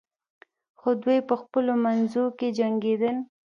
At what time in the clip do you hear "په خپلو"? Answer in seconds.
1.29-1.73